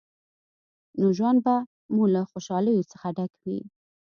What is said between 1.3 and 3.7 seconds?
به مو له خوشحالیو څخه ډک وي.